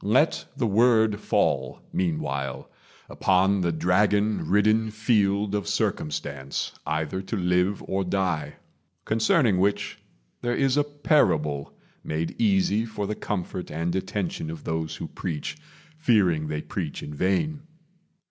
[0.00, 2.70] Let the word fall, Meanwhile,
[3.10, 8.54] upon the dragon ridden field Of circumstance, either to live or die;
[9.04, 9.98] Concerning which
[10.40, 15.58] there is a parable, Made easy for the comfort and attention Of those who preach,
[15.98, 17.60] fearing they preach in vain.